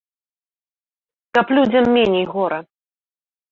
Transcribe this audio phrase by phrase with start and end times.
[1.39, 2.59] Каб людзям меней гора!